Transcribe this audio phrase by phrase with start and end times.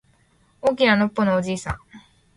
[0.63, 1.77] 大きなのっぽのおじいさん